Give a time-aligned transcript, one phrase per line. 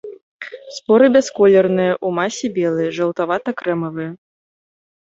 [0.77, 4.11] Споры бясколерныя, у масе белыя, жаўтавата-крэмавыя.